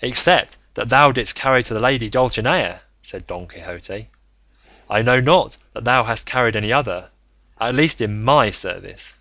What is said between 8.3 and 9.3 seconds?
service."